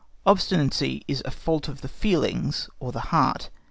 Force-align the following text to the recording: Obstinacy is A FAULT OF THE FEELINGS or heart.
Obstinacy 0.25 1.03
is 1.07 1.21
A 1.25 1.29
FAULT 1.29 1.67
OF 1.67 1.81
THE 1.81 1.87
FEELINGS 1.87 2.67
or 2.79 2.91
heart. 2.91 3.51